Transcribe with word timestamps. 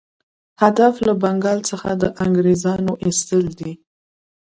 هدف 0.63 0.93
له 1.07 1.13
بنګال 1.21 1.59
څخه 1.69 1.89
د 2.01 2.03
انګرېزانو 2.23 2.93
ایستل 3.05 3.43
دي. 3.59 3.71